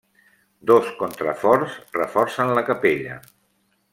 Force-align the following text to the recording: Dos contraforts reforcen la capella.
Dos 0.71 0.87
contraforts 1.01 1.77
reforcen 2.01 2.55
la 2.59 2.65
capella. 2.73 3.21